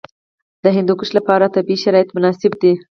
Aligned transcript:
د 0.63 0.65
هندوکش 0.75 1.09
لپاره 1.17 1.53
طبیعي 1.55 1.81
شرایط 1.83 2.09
مناسب 2.15 2.51
دي. 2.61 2.73